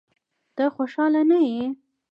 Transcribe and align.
ته 0.55 0.63
خوشاله 0.75 1.21
نه 1.29 1.39
یې؟ 1.51 1.65